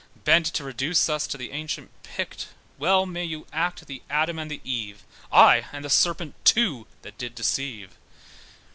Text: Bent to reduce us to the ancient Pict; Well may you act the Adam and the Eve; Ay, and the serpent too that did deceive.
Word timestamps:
Bent 0.23 0.47
to 0.47 0.63
reduce 0.63 1.09
us 1.09 1.27
to 1.27 1.37
the 1.37 1.51
ancient 1.51 1.91
Pict; 2.01 2.47
Well 2.79 3.05
may 3.05 3.23
you 3.23 3.45
act 3.53 3.85
the 3.85 4.01
Adam 4.09 4.39
and 4.39 4.49
the 4.49 4.59
Eve; 4.63 5.03
Ay, 5.31 5.67
and 5.71 5.85
the 5.85 5.91
serpent 5.91 6.33
too 6.43 6.87
that 7.03 7.19
did 7.19 7.35
deceive. 7.35 7.91